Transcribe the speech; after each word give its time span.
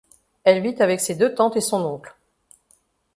Elle 0.43 0.63
vit 0.63 0.81
avec 0.81 0.99
ses 0.99 1.13
deux 1.13 1.35
tantes 1.35 1.57
et 1.57 1.61
son 1.61 1.79
oncle. 1.85 2.17